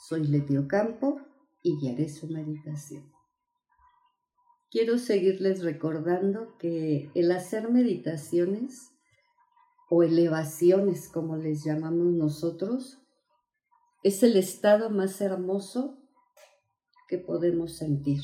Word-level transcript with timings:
Soy 0.00 0.28
Letio 0.28 0.68
Campo 0.68 1.20
y 1.60 1.76
guiaré 1.76 2.08
su 2.08 2.28
meditación. 2.28 3.12
Quiero 4.70 4.96
seguirles 4.96 5.64
recordando 5.64 6.56
que 6.56 7.10
el 7.14 7.32
hacer 7.32 7.68
meditaciones 7.68 8.92
o 9.90 10.04
elevaciones, 10.04 11.08
como 11.08 11.36
les 11.36 11.64
llamamos 11.64 12.06
nosotros, 12.12 13.00
es 14.04 14.22
el 14.22 14.36
estado 14.36 14.88
más 14.88 15.20
hermoso 15.20 15.98
que 17.08 17.18
podemos 17.18 17.76
sentir. 17.76 18.22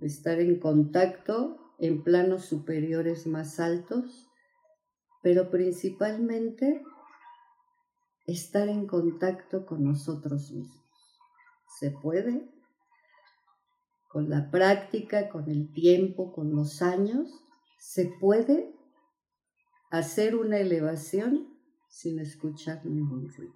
Estar 0.00 0.40
en 0.40 0.58
contacto 0.58 1.58
en 1.78 2.02
planos 2.02 2.46
superiores 2.46 3.26
más 3.26 3.60
altos, 3.60 4.30
pero 5.22 5.50
principalmente 5.50 6.82
estar 8.26 8.68
en 8.68 8.86
contacto 8.86 9.66
con 9.66 9.84
nosotros 9.84 10.50
mismos. 10.50 10.84
¿Se 11.78 11.90
puede? 11.90 12.48
Con 14.08 14.30
la 14.30 14.50
práctica, 14.50 15.28
con 15.28 15.50
el 15.50 15.72
tiempo, 15.72 16.32
con 16.32 16.54
los 16.54 16.82
años, 16.82 17.44
se 17.78 18.06
puede 18.20 18.74
hacer 19.90 20.36
una 20.36 20.58
elevación 20.58 21.58
sin 21.88 22.18
escuchar 22.18 22.84
ningún 22.86 23.28
ruido. 23.28 23.54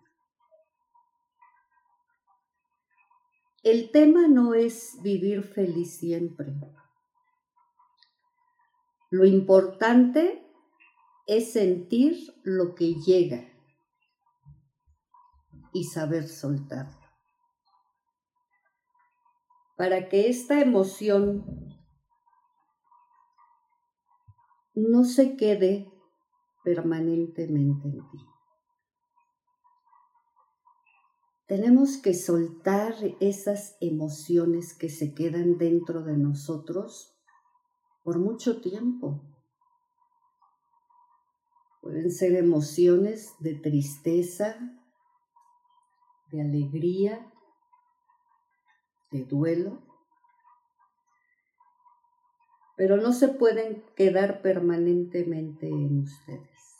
El 3.63 3.91
tema 3.91 4.29
no 4.29 4.55
es 4.55 4.99
vivir 5.03 5.43
feliz 5.43 5.97
siempre. 5.99 6.55
Lo 9.11 9.25
importante 9.25 10.45
es 11.27 11.53
sentir 11.53 12.35
lo 12.43 12.75
que 12.75 12.95
llega 12.95 13.58
y 15.79 15.85
saber 15.85 16.27
soltarlo. 16.27 16.99
Para 19.77 20.09
que 20.09 20.29
esta 20.29 20.61
emoción 20.61 21.45
no 24.75 25.05
se 25.05 25.37
quede 25.37 25.89
permanentemente 26.65 27.87
en 27.87 28.11
ti. 28.11 28.19
Tenemos 31.47 31.97
que 31.99 32.13
soltar 32.13 32.95
esas 33.21 33.77
emociones 33.81 34.77
que 34.77 34.89
se 34.89 35.15
quedan 35.15 35.59
dentro 35.59 36.03
de 36.03 36.19
nosotros 36.19 37.17
por 38.03 38.19
mucho 38.19 38.61
tiempo. 38.61 39.23
Pueden 41.81 42.11
ser 42.11 42.35
emociones 42.35 43.33
de 43.39 43.55
tristeza, 43.55 44.78
de 46.31 46.41
alegría, 46.43 47.33
de 49.11 49.25
duelo, 49.25 49.83
pero 52.77 52.97
no 52.97 53.13
se 53.13 53.29
pueden 53.29 53.85
quedar 53.97 54.41
permanentemente 54.41 55.67
en 55.67 56.01
ustedes. 56.01 56.77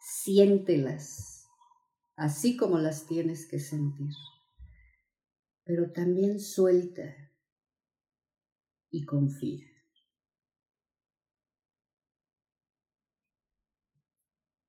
Siéntelas, 0.00 1.48
así 2.16 2.56
como 2.56 2.78
las 2.78 3.06
tienes 3.06 3.48
que 3.48 3.58
sentir, 3.58 4.12
pero 5.64 5.92
también 5.92 6.40
suelta 6.40 7.14
y 8.90 9.04
confía. 9.04 9.67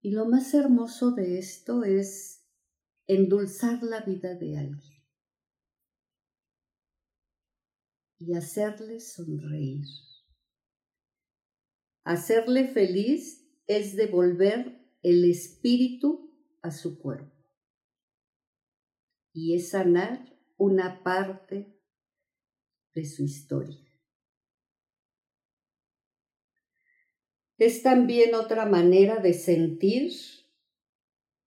Y 0.09 0.11
lo 0.11 0.25
más 0.25 0.55
hermoso 0.55 1.11
de 1.11 1.37
esto 1.37 1.83
es 1.83 2.43
endulzar 3.05 3.83
la 3.83 4.01
vida 4.01 4.33
de 4.33 4.57
alguien 4.57 5.03
y 8.17 8.33
hacerle 8.33 9.01
sonreír. 9.01 9.85
Hacerle 12.05 12.69
feliz 12.69 13.47
es 13.67 13.95
devolver 13.95 14.83
el 15.03 15.29
espíritu 15.29 16.35
a 16.63 16.71
su 16.71 16.97
cuerpo 16.97 17.45
y 19.31 19.53
es 19.53 19.69
sanar 19.69 20.35
una 20.57 21.03
parte 21.03 21.79
de 22.95 23.05
su 23.05 23.21
historia. 23.21 23.88
Es 27.59 27.83
también 27.83 28.35
otra 28.35 28.65
manera 28.65 29.19
de 29.19 29.33
sentir 29.33 30.13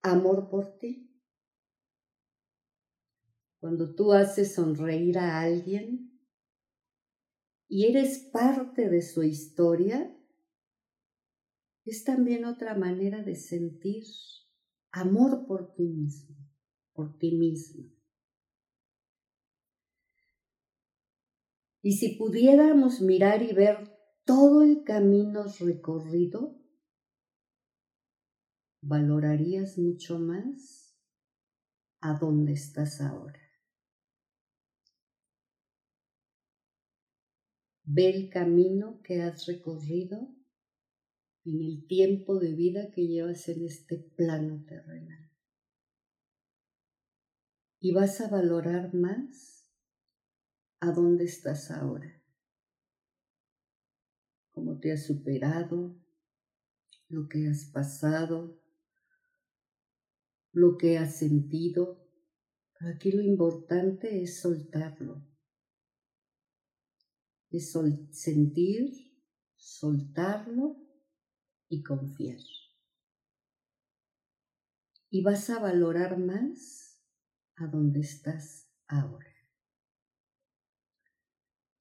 amor 0.02 0.50
por 0.50 0.78
ti. 0.78 1.10
Cuando 3.60 3.94
tú 3.94 4.12
haces 4.12 4.54
sonreír 4.54 5.18
a 5.18 5.40
alguien 5.40 6.20
y 7.66 7.86
eres 7.86 8.18
parte 8.30 8.90
de 8.90 9.00
su 9.00 9.22
historia, 9.22 10.14
es 11.86 12.04
también 12.04 12.44
otra 12.44 12.74
manera 12.74 13.22
de 13.22 13.34
sentir 13.34 14.04
amor 14.90 15.46
por 15.46 15.72
ti 15.72 15.84
mismo, 15.84 16.36
por 16.92 17.16
ti 17.16 17.32
mismo. 17.38 17.90
Y 21.80 21.92
si 21.92 22.16
pudiéramos 22.16 23.00
mirar 23.00 23.42
y 23.42 23.54
ver 23.54 24.01
todo 24.25 24.62
el 24.62 24.84
camino 24.84 25.44
recorrido, 25.59 26.56
valorarías 28.81 29.78
mucho 29.78 30.19
más 30.19 30.97
a 32.00 32.19
dónde 32.19 32.53
estás 32.53 33.00
ahora. 33.00 33.41
Ve 37.84 38.10
el 38.10 38.31
camino 38.31 39.00
que 39.03 39.22
has 39.22 39.47
recorrido 39.47 40.34
en 41.44 41.60
el 41.60 41.87
tiempo 41.89 42.39
de 42.39 42.54
vida 42.54 42.91
que 42.93 43.06
llevas 43.06 43.49
en 43.49 43.65
este 43.65 43.99
plano 43.99 44.65
terrenal. 44.65 45.31
Y 47.81 47.93
vas 47.93 48.21
a 48.21 48.28
valorar 48.28 48.94
más 48.94 49.69
a 50.81 50.93
dónde 50.93 51.25
estás 51.25 51.72
ahora 51.72 52.22
te 54.78 54.93
has 54.93 55.06
superado, 55.06 55.99
lo 57.09 57.28
que 57.28 57.49
has 57.49 57.66
pasado, 57.66 58.60
lo 60.53 60.77
que 60.77 60.99
has 60.99 61.16
sentido. 61.16 62.09
Aquí 62.81 63.12
lo 63.12 63.22
importante 63.22 64.22
es 64.22 64.41
soltarlo. 64.41 65.27
Es 67.50 67.77
sentir, 68.10 68.91
soltarlo 69.56 70.77
y 71.69 71.83
confiar. 71.83 72.41
Y 75.10 75.22
vas 75.22 75.50
a 75.50 75.60
valorar 75.60 76.19
más 76.19 77.03
a 77.57 77.66
donde 77.66 78.01
estás 78.01 78.71
ahora. 78.86 79.30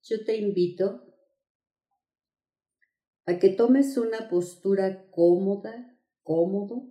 Yo 0.04 0.26
te 0.26 0.38
invito 0.38 1.11
a 3.26 3.38
que 3.38 3.50
tomes 3.50 3.98
una 3.98 4.30
postura 4.30 5.10
cómoda, 5.12 5.98
cómodo. 6.24 6.90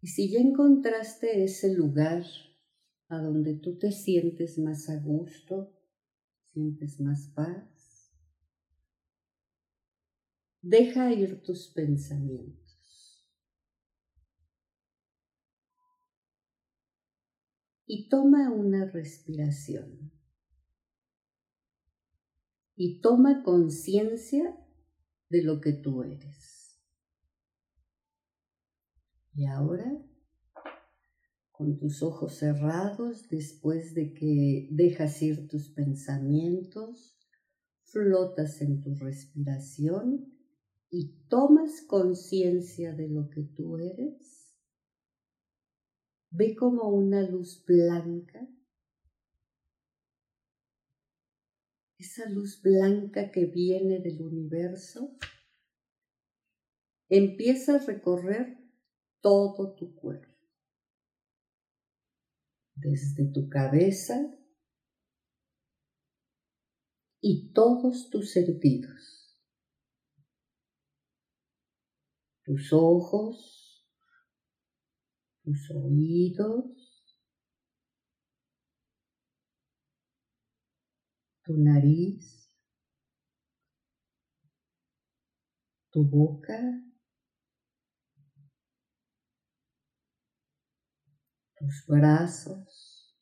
Y 0.00 0.08
si 0.08 0.30
ya 0.30 0.38
encontraste 0.38 1.42
ese 1.42 1.74
lugar 1.74 2.24
a 3.08 3.18
donde 3.18 3.54
tú 3.54 3.78
te 3.78 3.90
sientes 3.90 4.58
más 4.58 4.88
a 4.88 5.00
gusto, 5.00 5.72
sientes 6.52 7.00
más 7.00 7.32
paz, 7.34 8.12
deja 10.60 11.12
ir 11.12 11.42
tus 11.42 11.68
pensamientos. 11.68 13.26
Y 17.88 18.08
toma 18.08 18.50
una 18.50 18.84
respiración 18.90 20.15
y 22.76 23.00
toma 23.00 23.42
conciencia 23.42 24.54
de 25.30 25.42
lo 25.42 25.60
que 25.60 25.72
tú 25.72 26.02
eres. 26.02 26.78
Y 29.34 29.46
ahora, 29.46 29.90
con 31.50 31.78
tus 31.78 32.02
ojos 32.02 32.34
cerrados, 32.34 33.28
después 33.28 33.94
de 33.94 34.12
que 34.12 34.68
dejas 34.70 35.20
ir 35.22 35.48
tus 35.48 35.70
pensamientos, 35.70 37.18
flotas 37.84 38.60
en 38.60 38.82
tu 38.82 38.94
respiración 38.94 40.32
y 40.90 41.26
tomas 41.28 41.82
conciencia 41.82 42.94
de 42.94 43.08
lo 43.08 43.30
que 43.30 43.42
tú 43.42 43.78
eres, 43.78 44.54
ve 46.30 46.54
como 46.54 46.90
una 46.90 47.22
luz 47.22 47.64
blanca 47.66 48.46
esa 52.16 52.30
luz 52.30 52.62
blanca 52.62 53.30
que 53.30 53.44
viene 53.44 54.00
del 54.00 54.22
universo, 54.22 55.18
empieza 57.08 57.76
a 57.76 57.86
recorrer 57.86 58.58
todo 59.20 59.74
tu 59.74 59.94
cuerpo, 59.94 60.34
desde 62.74 63.30
tu 63.32 63.48
cabeza 63.48 64.14
y 67.20 67.52
todos 67.52 68.08
tus 68.08 68.30
sentidos, 68.32 69.36
tus 72.44 72.72
ojos, 72.72 73.86
tus 75.42 75.70
oídos, 75.70 76.95
tu 81.46 81.54
nariz, 81.56 82.50
tu 85.92 86.02
boca, 86.02 86.58
tus 91.56 91.86
brazos, 91.86 93.14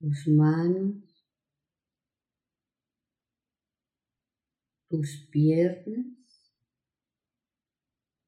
tus 0.00 0.26
manos, 0.26 1.24
tus 4.88 5.28
piernas 5.30 6.52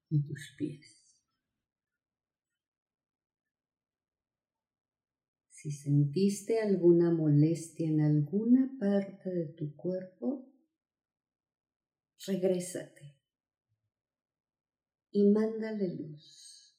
y 0.09 0.23
tus 0.23 0.55
pies. 0.57 0.94
Si 5.65 5.71
sentiste 5.71 6.61
alguna 6.61 7.11
molestia 7.11 7.89
en 7.89 8.03
alguna 8.03 8.71
parte 8.79 9.31
de 9.31 9.47
tu 9.47 9.75
cuerpo, 9.75 10.47
regrésate 12.27 13.17
y 15.11 15.25
mándale 15.25 15.89
luz. 15.95 16.77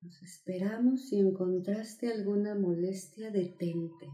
Nos 0.00 0.20
esperamos 0.24 1.08
si 1.08 1.20
encontraste 1.20 2.10
alguna 2.10 2.56
molestia, 2.56 3.30
detente 3.30 4.08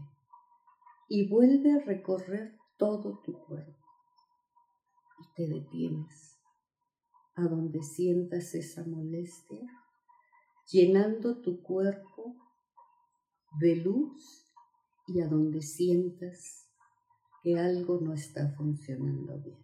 y 1.09 1.27
vuelve 1.27 1.71
a 1.71 1.79
recorrer 1.79 2.59
todo 2.77 3.19
tu 3.25 3.33
cuerpo. 3.33 3.83
Y 5.23 5.33
te 5.35 5.47
detienes 5.47 6.39
a 7.33 7.47
donde 7.47 7.81
sientas 7.81 8.53
esa 8.53 8.85
molestia, 8.85 9.67
llenando 10.67 11.41
tu 11.41 11.63
cuerpo 11.63 12.42
de 13.59 13.75
luz 13.77 14.47
y 15.07 15.21
a 15.21 15.27
donde 15.27 15.61
sientas 15.61 16.69
que 17.41 17.59
algo 17.59 17.99
no 17.99 18.13
está 18.13 18.49
funcionando 18.55 19.37
bien. 19.39 19.57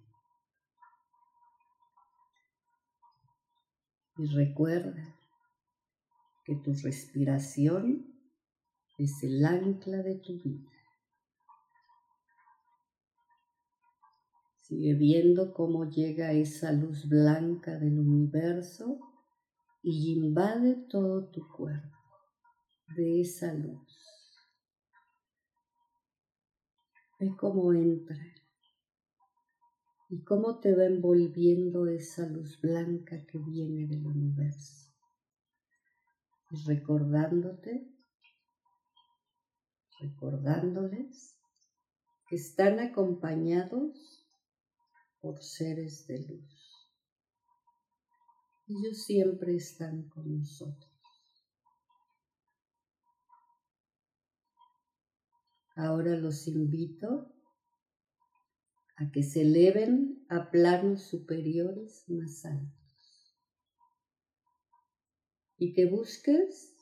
Y 4.18 4.26
recuerda 4.28 5.16
que 6.44 6.56
tu 6.56 6.74
respiración 6.74 8.06
es 8.98 9.24
el 9.24 9.46
ancla 9.46 10.04
de 10.04 10.16
tu 10.16 10.38
vida. 10.40 10.70
Sigue 14.62 14.94
viendo 14.94 15.54
cómo 15.54 15.86
llega 15.86 16.34
esa 16.34 16.74
luz 16.74 17.08
blanca 17.08 17.78
del 17.80 17.98
universo 17.98 19.00
y 19.82 20.12
invade 20.12 20.76
todo 20.90 21.26
tu 21.30 21.48
cuerpo 21.48 21.99
de 22.96 23.22
esa 23.22 23.54
luz. 23.54 23.96
Ve 27.20 27.36
cómo 27.38 27.74
entra 27.74 28.18
y 30.10 30.24
cómo 30.24 30.60
te 30.60 30.76
va 30.76 30.86
envolviendo 30.86 31.88
esa 31.88 32.26
luz 32.26 32.60
blanca 32.62 33.26
que 33.26 33.38
viene 33.38 33.86
del 33.88 34.06
universo. 34.06 34.92
Y 36.52 36.64
recordándote, 36.66 37.94
recordándoles 40.00 41.38
que 42.28 42.38
están 42.38 42.80
acompañados 42.80 44.28
por 45.20 45.44
seres 45.44 46.08
de 46.08 46.20
luz. 46.26 46.90
Ellos 48.68 49.04
siempre 49.04 49.56
están 49.56 50.10
con 50.10 50.40
nosotros. 50.40 50.89
Ahora 55.80 56.18
los 56.18 56.46
invito 56.50 57.34
a 58.98 59.10
que 59.14 59.24
se 59.24 59.44
eleven 59.44 60.26
a 60.28 60.52
planos 60.52 61.04
superiores 61.04 62.04
más 62.10 62.44
altos 62.46 63.40
y 65.58 65.72
que 65.72 65.86
busques 65.86 66.76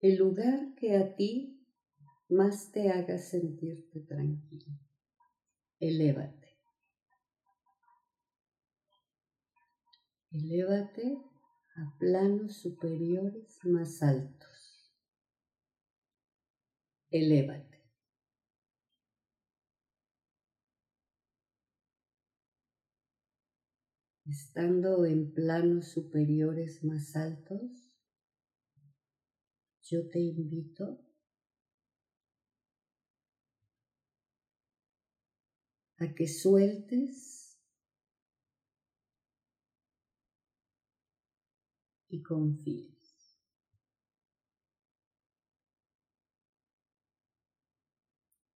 el 0.00 0.16
lugar 0.16 0.74
que 0.74 0.96
a 0.96 1.14
ti 1.16 1.62
más 2.30 2.72
te 2.72 2.90
haga 2.90 3.18
sentirte 3.18 4.00
tranquilo. 4.00 4.72
Elévate. 5.80 6.56
Elévate 10.30 11.18
a 11.76 11.98
planos 11.98 12.56
superiores 12.56 13.58
más 13.64 14.02
altos 14.02 14.39
elévate. 17.10 17.80
Estando 24.26 25.04
en 25.06 25.32
planos 25.32 25.88
superiores 25.88 26.84
más 26.84 27.16
altos, 27.16 27.90
yo 29.82 30.08
te 30.08 30.20
invito 30.20 31.00
a 35.98 36.14
que 36.14 36.28
sueltes 36.28 37.58
y 42.08 42.22
confíes. 42.22 42.99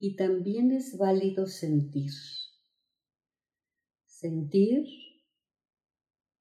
Y 0.02 0.16
también 0.16 0.72
es 0.72 0.98
válido 0.98 1.46
sentir. 1.46 2.10
Sentir 4.04 4.84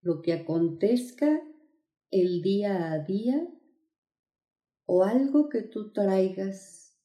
lo 0.01 0.23
que 0.23 0.33
acontezca 0.33 1.39
el 2.09 2.41
día 2.41 2.91
a 2.91 3.03
día 3.03 3.47
o 4.85 5.03
algo 5.03 5.47
que 5.47 5.61
tú 5.61 5.93
traigas 5.93 6.99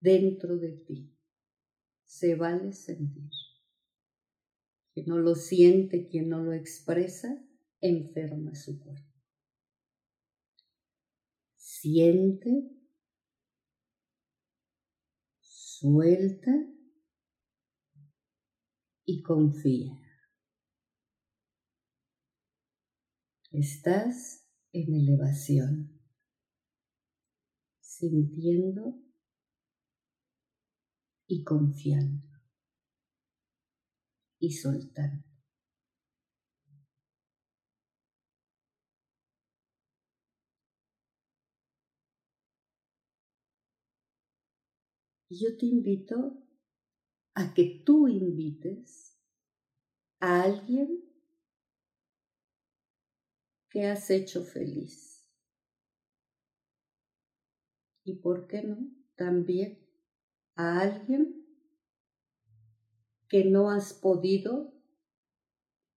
dentro 0.00 0.56
de 0.56 0.72
ti. 0.72 1.14
Se 2.06 2.36
vale 2.36 2.72
sentir. 2.72 3.30
Quien 4.94 5.06
no 5.08 5.18
lo 5.18 5.34
siente, 5.34 6.08
quien 6.08 6.30
no 6.30 6.42
lo 6.42 6.54
expresa, 6.54 7.46
enferma 7.82 8.54
su 8.54 8.80
cuerpo. 8.80 9.20
Siente 11.54 12.81
suelta 15.82 16.52
y 19.04 19.20
confía. 19.20 20.00
Estás 23.50 24.46
en 24.72 24.94
elevación, 24.94 26.00
sintiendo 27.80 29.02
y 31.26 31.42
confiando 31.42 32.28
y 34.38 34.52
soltando. 34.52 35.31
Y 45.32 45.38
yo 45.38 45.56
te 45.56 45.64
invito 45.64 46.44
a 47.32 47.54
que 47.54 47.82
tú 47.86 48.06
invites 48.06 49.18
a 50.20 50.42
alguien 50.42 51.10
que 53.70 53.86
has 53.86 54.10
hecho 54.10 54.44
feliz. 54.44 55.26
Y 58.04 58.16
por 58.16 58.46
qué 58.46 58.62
no, 58.62 58.76
también 59.16 59.78
a 60.54 60.80
alguien 60.80 61.46
que 63.30 63.46
no 63.46 63.70
has 63.70 63.94
podido 63.94 64.74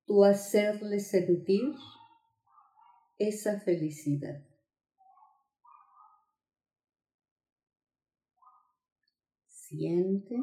tú 0.06 0.24
hacerle 0.24 1.02
sentir 1.02 1.74
esa 3.18 3.60
felicidad. 3.60 4.55
Siente, 9.68 10.38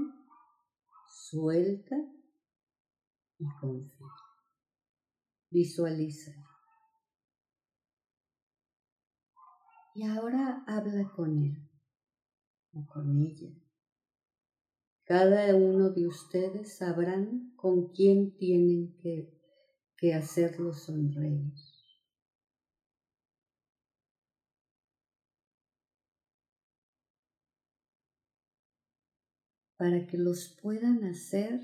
suelta 1.08 1.94
y 3.38 3.44
confía. 3.60 4.08
Visualiza. 5.48 6.32
Y 9.94 10.02
ahora 10.08 10.64
habla 10.66 11.08
con 11.14 11.38
él 11.38 11.70
o 12.72 12.84
con 12.84 13.16
ella. 13.16 13.54
Cada 15.04 15.54
uno 15.54 15.90
de 15.90 16.08
ustedes 16.08 16.78
sabrán 16.78 17.54
con 17.54 17.92
quién 17.92 18.36
tienen 18.36 18.96
que, 18.96 19.40
que 19.98 20.14
hacerlo 20.14 20.72
sonreír. 20.72 21.52
Para 29.82 30.06
que 30.06 30.16
los 30.16 30.46
puedan 30.62 31.02
hacer 31.06 31.60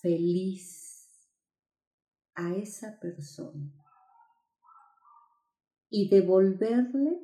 feliz 0.00 1.28
a 2.36 2.54
esa 2.54 3.00
persona 3.00 3.68
y 5.90 6.08
devolverle 6.08 7.20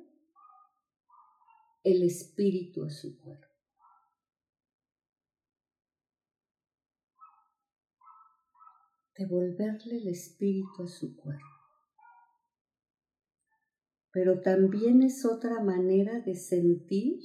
el 1.84 2.02
espíritu 2.02 2.84
a 2.84 2.90
su 2.90 3.16
cuerpo. 3.20 3.46
Devolverle 9.16 9.98
el 9.98 10.08
espíritu 10.08 10.82
a 10.82 10.88
su 10.88 11.14
cuerpo. 11.14 11.46
Pero 14.10 14.40
también 14.40 15.04
es 15.04 15.24
otra 15.24 15.62
manera 15.62 16.18
de 16.18 16.34
sentir 16.34 17.20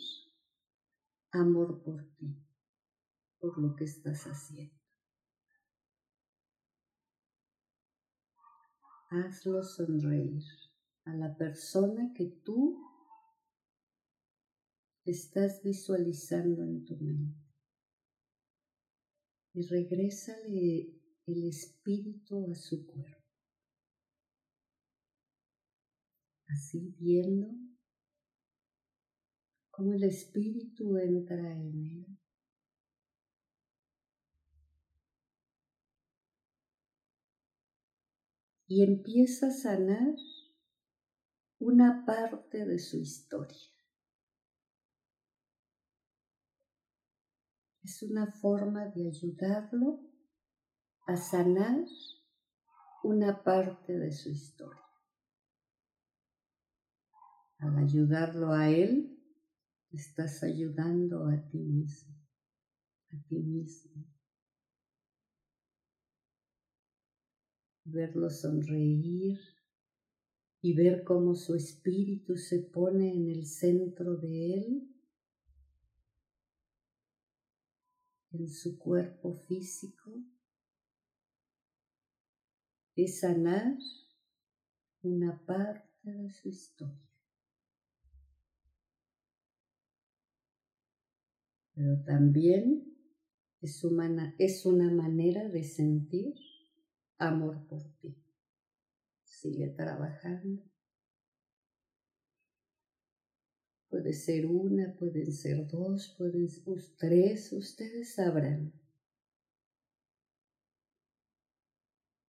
amor 1.32 1.82
por 1.82 2.06
ti 2.20 2.47
por 3.40 3.58
lo 3.60 3.76
que 3.76 3.86
estás 3.86 4.24
haciendo. 4.24 4.76
Hazlo 9.10 9.64
sonreír 9.64 10.44
a 11.06 11.14
la 11.16 11.36
persona 11.38 12.12
que 12.14 12.26
tú 12.44 12.84
estás 15.06 15.62
visualizando 15.64 16.64
en 16.64 16.84
tu 16.84 16.98
mente. 16.98 17.40
Y 19.54 19.62
regrésale 19.62 20.94
el 21.26 21.44
espíritu 21.48 22.52
a 22.52 22.56
su 22.56 22.86
cuerpo. 22.86 23.24
Así 26.48 26.94
viendo 27.00 27.48
cómo 29.72 29.94
el 29.94 30.04
espíritu 30.04 30.98
entra 30.98 31.54
en 31.54 31.86
él 31.86 32.20
y 38.68 38.84
empieza 38.84 39.48
a 39.48 39.52
sanar 39.52 40.16
una 41.60 42.06
parte 42.06 42.66
de 42.66 42.78
su 42.78 42.98
historia. 42.98 43.58
Es 47.82 48.04
una 48.04 48.30
forma 48.34 48.88
de 48.88 49.08
ayudarlo 49.08 50.02
a 51.08 51.16
sanar 51.16 51.86
una 53.04 53.42
parte 53.44 53.98
de 53.98 54.12
su 54.12 54.30
historia. 54.30 54.84
Al 57.60 57.78
ayudarlo 57.78 58.52
a 58.52 58.70
él, 58.70 59.18
estás 59.92 60.44
ayudando 60.44 61.28
a 61.28 61.48
ti 61.48 61.60
mismo, 61.60 62.14
a 63.14 63.28
ti 63.30 63.40
mismo. 63.40 64.17
Verlo 67.88 68.30
sonreír 68.30 69.40
y 70.62 70.76
ver 70.76 71.04
cómo 71.04 71.36
su 71.36 71.56
espíritu 71.56 72.36
se 72.36 72.60
pone 72.60 73.14
en 73.14 73.30
el 73.30 73.46
centro 73.46 74.18
de 74.18 74.54
él, 74.56 74.96
en 78.32 78.50
su 78.50 78.78
cuerpo 78.78 79.34
físico, 79.48 80.12
es 82.96 83.22
sanar 83.22 83.78
una 85.04 85.40
parte 85.46 86.12
de 86.12 86.30
su 86.32 86.50
historia. 86.50 87.08
Pero 91.74 92.04
también 92.04 92.98
es, 93.62 93.82
es 94.40 94.66
una 94.66 94.92
manera 94.92 95.48
de 95.48 95.64
sentir 95.64 96.36
amor 97.18 97.66
por 97.68 97.84
ti. 98.00 98.16
Sigue 99.24 99.70
trabajando. 99.70 100.64
Puede 103.90 104.14
ser 104.14 104.46
una, 104.46 104.94
pueden 104.98 105.32
ser 105.32 105.66
dos, 105.68 106.14
pueden 106.18 106.50
ser 106.50 106.82
tres, 106.98 107.54
ustedes 107.54 108.16
sabrán. 108.16 108.74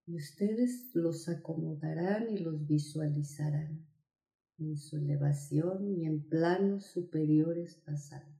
Y 0.06 0.16
ustedes 0.16 0.90
los 0.94 1.28
acomodarán 1.28 2.30
y 2.30 2.38
los 2.38 2.66
visualizarán 2.66 3.86
en 4.58 4.76
su 4.76 4.96
elevación 4.96 5.86
y 5.86 6.06
en 6.06 6.22
planos 6.26 6.86
superiores 6.86 7.74
pasando. 7.84 8.37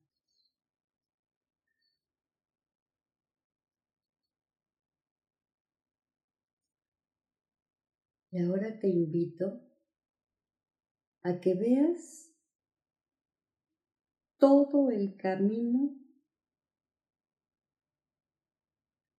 Y 8.30 8.38
ahora 8.42 8.78
te 8.78 8.88
invito 8.88 9.61
a 11.23 11.40
que 11.40 11.54
veas 11.54 12.30
todo 14.38 14.90
el 14.90 15.16
camino 15.16 15.94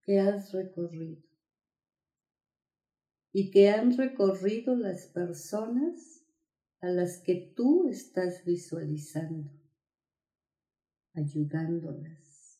que 0.03 0.19
has 0.19 0.51
recorrido 0.53 1.29
y 3.31 3.51
que 3.51 3.69
han 3.69 3.95
recorrido 3.95 4.75
las 4.75 5.07
personas 5.07 6.25
a 6.81 6.87
las 6.87 7.21
que 7.21 7.53
tú 7.55 7.87
estás 7.89 8.43
visualizando, 8.45 9.51
ayudándolas 11.13 12.59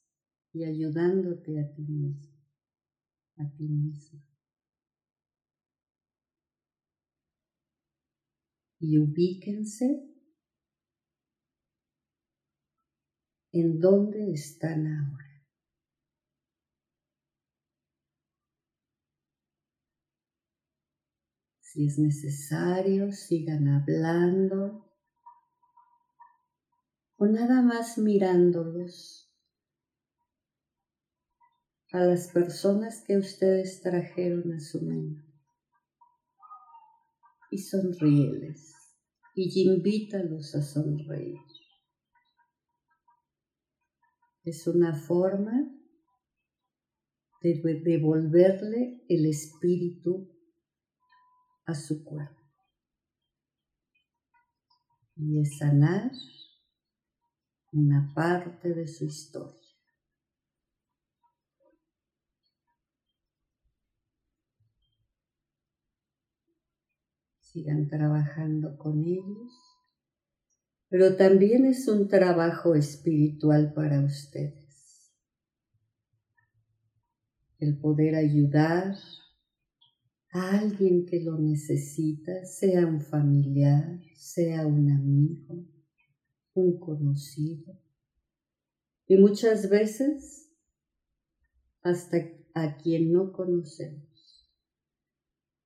y 0.54 0.64
ayudándote 0.66 1.60
a 1.60 1.74
ti 1.74 1.82
mismo, 1.84 2.36
a 3.38 3.50
ti 3.56 3.68
mismo. 3.68 4.29
Y 8.80 8.98
ubíquense 8.98 10.10
en 13.52 13.80
dónde 13.80 14.32
están 14.32 14.88
ahora. 14.88 15.26
Si 21.60 21.86
es 21.86 22.00
necesario, 22.00 23.12
sigan 23.12 23.68
hablando 23.68 24.90
o 27.18 27.28
nada 27.28 27.62
más 27.62 27.98
mirándolos 27.98 29.30
a 31.92 32.00
las 32.00 32.30
personas 32.32 33.04
que 33.06 33.18
ustedes 33.18 33.82
trajeron 33.82 34.54
a 34.54 34.60
su 34.60 34.82
mente 34.82 35.29
y 37.52 37.58
sonríeles 37.58 38.74
y 39.36 39.70
invítalos 39.70 40.56
a 40.56 40.62
sonreír. 40.62 41.40
Es 44.44 44.68
una 44.68 44.96
forma 44.96 45.72
de 47.42 47.82
devolverle 47.84 49.04
el 49.08 49.26
espíritu 49.26 50.30
a 51.66 51.76
su 51.76 52.04
cuerpo 52.04 52.40
y 55.20 55.42
es 55.42 55.58
sanar 55.58 56.12
una 57.74 58.12
parte 58.16 58.74
de 58.74 58.88
su 58.88 59.06
historia. 59.06 59.59
Sigan 67.52 67.88
trabajando 67.88 68.78
con 68.78 69.04
ellos, 69.04 69.52
pero 70.90 71.16
también 71.16 71.66
es 71.66 71.88
un 71.88 72.08
trabajo 72.08 72.76
espiritual 72.76 73.74
para 73.74 74.02
ustedes. 74.02 75.14
El 77.58 77.78
poder 77.80 78.16
ayudar 78.16 78.96
a 80.32 80.60
alguien 80.60 81.06
que 81.06 81.22
lo 81.22 81.38
necesita, 81.40 82.46
sea 82.46 82.86
un 82.86 83.02
familiar, 83.02 84.00
sea 84.16 84.66
un 84.66 84.92
amigo, 84.92 85.66
un 86.54 86.80
conocido. 86.80 87.80
Y 89.08 89.18
muchas 89.18 89.70
veces 89.70 90.52
hasta 91.82 92.18
a 92.54 92.78
quien 92.78 93.12
no 93.12 93.32
conocemos. 93.32 94.09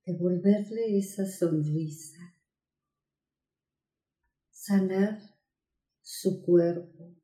Devolverle 0.05 0.98
esa 0.98 1.25
sonrisa, 1.25 2.36
sanar 4.51 5.19
su 6.01 6.43
cuerpo 6.43 7.15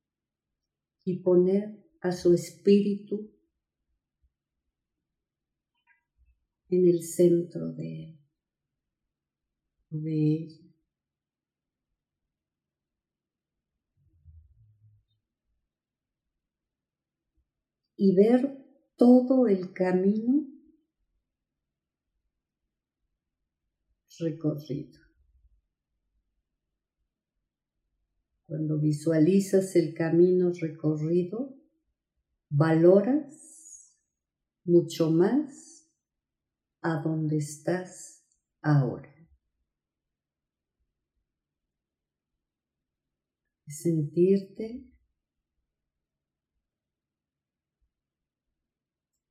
y 1.03 1.21
poner 1.21 1.83
a 2.01 2.11
su 2.11 2.33
espíritu 2.33 3.31
en 6.69 6.87
el 6.87 7.03
centro 7.03 7.73
de 7.73 8.03
él 8.03 8.19
de 9.89 10.33
ella. 10.35 10.65
Y 17.97 18.15
ver 18.15 18.65
todo 18.95 19.47
el 19.47 19.73
camino 19.73 20.48
recorrido. 24.19 24.99
Cuando 28.45 28.79
visualizas 28.79 29.75
el 29.75 29.93
camino 29.93 30.51
recorrido, 30.51 31.55
valoras 32.49 33.95
mucho 34.63 35.11
más 35.11 35.87
a 36.81 37.01
donde 37.01 37.37
estás 37.37 38.25
ahora. 38.61 39.13
Sentirte 43.67 44.89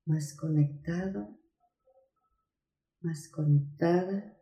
más 0.04 0.32
conectado, 0.34 1.36
más 3.00 3.28
conectada. 3.28 4.37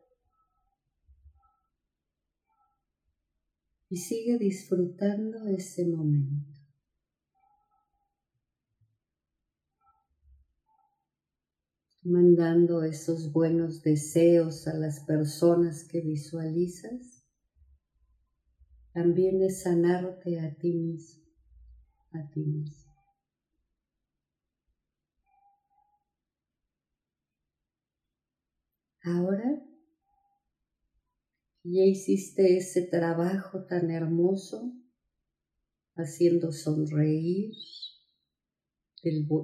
Y 3.89 3.99
sigue 3.99 4.39
disfrutando 4.39 5.47
ese 5.47 5.87
momento. 5.87 6.57
mandando 12.07 12.85
esos 12.85 13.33
buenos 13.33 13.83
deseos 13.83 14.69
a 14.69 14.75
las 14.75 15.01
personas 15.01 15.83
que 15.85 16.01
visualizas, 16.01 17.25
también 18.93 19.43
es 19.43 19.63
sanarte 19.63 20.39
a 20.41 20.55
ti 20.55 20.73
mismo, 20.73 21.25
a 22.13 22.31
ti 22.31 22.45
mismo. 22.45 22.95
Ahora 29.03 29.63
ya 31.73 31.85
hiciste 31.85 32.57
ese 32.57 32.83
trabajo 32.83 33.65
tan 33.65 33.91
hermoso, 33.91 34.73
haciendo 35.97 36.53
sonreír, 36.53 37.53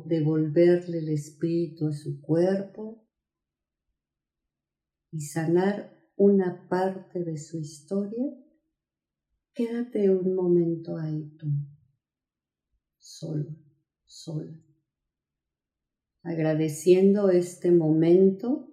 devolverle 0.07 0.99
el 0.99 1.09
espíritu 1.09 1.87
a 1.87 1.93
su 1.93 2.21
cuerpo 2.21 3.07
y 5.11 5.21
sanar 5.21 5.97
una 6.17 6.69
parte 6.69 7.25
de 7.25 7.37
su 7.37 7.59
historia, 7.59 8.25
quédate 9.55 10.11
un 10.11 10.35
momento 10.35 10.97
ahí 10.97 11.37
tú, 11.39 11.49
solo, 12.99 13.57
sola, 14.05 14.61
agradeciendo 16.23 17.31
este 17.31 17.71
momento 17.73 18.72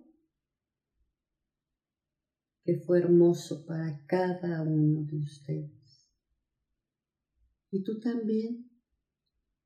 que 2.69 2.77
fue 2.81 2.99
hermoso 2.99 3.65
para 3.65 4.05
cada 4.05 4.61
uno 4.61 5.03
de 5.03 5.17
ustedes. 5.17 6.07
Y 7.71 7.81
tú 7.83 7.99
también 7.99 8.69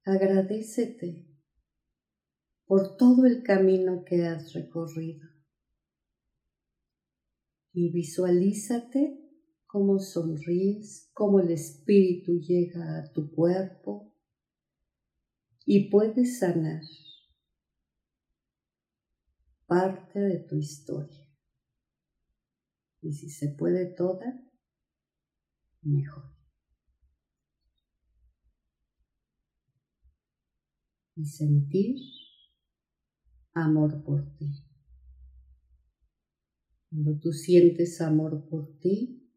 agradecete 0.05 1.27
por 2.65 2.95
todo 2.95 3.25
el 3.25 3.43
camino 3.43 4.05
que 4.05 4.25
has 4.25 4.53
recorrido 4.53 5.27
y 7.73 7.91
visualízate 7.91 9.19
cómo 9.65 9.99
sonríes, 9.99 11.09
cómo 11.13 11.41
el 11.41 11.51
espíritu 11.51 12.39
llega 12.39 12.99
a 12.99 13.11
tu 13.11 13.33
cuerpo 13.33 14.15
y 15.65 15.89
puedes 15.89 16.39
sanar 16.39 16.83
parte 19.67 20.21
de 20.21 20.39
tu 20.39 20.55
historia. 20.55 21.22
Y 23.03 23.13
si 23.13 23.29
se 23.29 23.49
puede 23.49 23.93
toda, 23.93 24.43
mejor. 25.83 26.33
y 31.15 31.25
sentir 31.25 31.97
amor 33.53 34.03
por 34.03 34.35
ti. 34.37 34.51
Cuando 36.89 37.19
tú 37.19 37.31
sientes 37.31 38.01
amor 38.01 38.47
por 38.49 38.77
ti, 38.79 39.31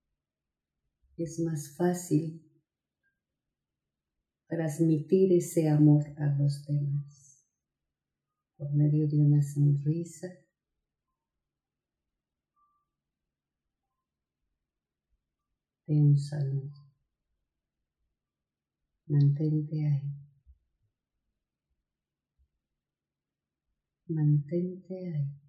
es 1.17 1.41
más 1.41 1.75
fácil 1.77 2.43
transmitir 4.49 5.33
ese 5.33 5.69
amor 5.69 6.05
a 6.19 6.27
los 6.39 6.65
demás 6.67 7.47
por 8.57 8.73
medio 8.75 9.09
de 9.09 9.19
una 9.19 9.43
sonrisa. 9.43 10.29
De 15.87 15.95
un 16.01 16.19
saludo. 16.19 16.73
Mantente 19.07 19.87
ahí. 19.87 20.13
Mantente 24.09 24.95
ahí. 24.95 25.47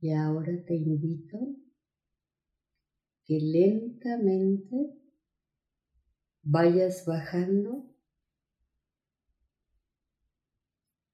Y 0.00 0.12
ahora 0.12 0.52
te 0.66 0.74
invito 0.74 1.38
que 3.24 3.38
lentamente 3.38 4.98
vayas 6.42 7.04
bajando 7.06 7.94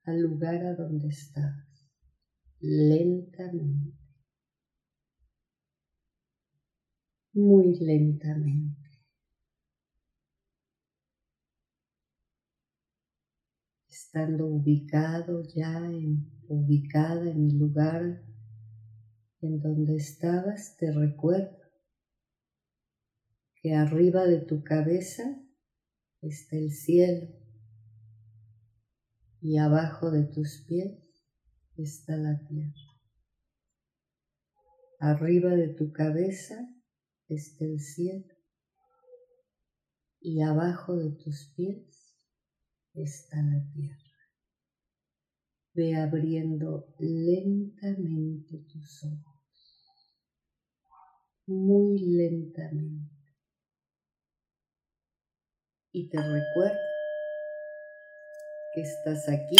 al 0.04 0.22
lugar 0.22 0.64
a 0.64 0.74
donde 0.74 1.08
estás, 1.08 1.90
lentamente, 2.60 3.97
muy 7.38 7.78
lentamente. 7.78 8.88
estando 13.88 14.46
ubicado 14.46 15.42
ya 15.54 15.76
en, 15.86 16.32
ubicada 16.48 17.30
en 17.30 17.50
el 17.50 17.58
lugar 17.58 18.24
en 19.42 19.60
donde 19.60 19.96
estabas, 19.96 20.76
te 20.78 20.90
recuerdo 20.92 21.58
que 23.60 23.74
arriba 23.74 24.24
de 24.24 24.40
tu 24.40 24.64
cabeza 24.64 25.22
está 26.22 26.56
el 26.56 26.72
cielo 26.72 27.28
y 29.42 29.58
abajo 29.58 30.10
de 30.10 30.24
tus 30.24 30.64
pies 30.66 30.98
está 31.76 32.16
la 32.16 32.40
tierra. 32.48 32.72
Arriba 35.00 35.50
de 35.50 35.68
tu 35.68 35.92
cabeza 35.92 36.56
está 37.28 37.64
el 37.64 37.80
cielo 37.80 38.34
y 40.20 40.42
abajo 40.42 40.96
de 40.96 41.10
tus 41.10 41.52
pies 41.56 42.14
está 42.94 43.36
la 43.42 43.64
tierra. 43.72 43.96
Ve 45.74 45.94
abriendo 45.96 46.94
lentamente 46.98 48.58
tus 48.72 49.04
ojos, 49.04 49.86
muy 51.46 51.98
lentamente. 52.00 53.14
Y 55.92 56.08
te 56.08 56.18
recuerdo 56.18 56.78
que 58.74 58.80
estás 58.82 59.28
aquí 59.28 59.56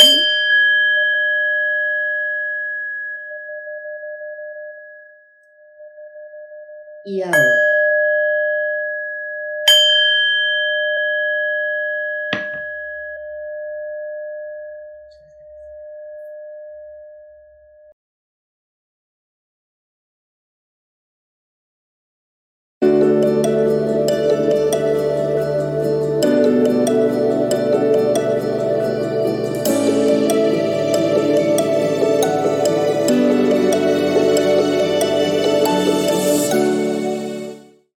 y 7.05 7.23
ahora. 7.23 7.78